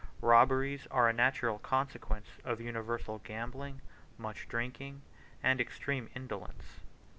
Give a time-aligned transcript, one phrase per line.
[0.23, 3.81] Robberies are a natural consequence of universal gambling,
[4.17, 5.03] much drinking,
[5.43, 6.79] and extreme indolence.